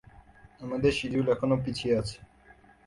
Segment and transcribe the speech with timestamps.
[0.61, 2.17] আমাদের সিডিউল এখনো পিছিয়ে আছে।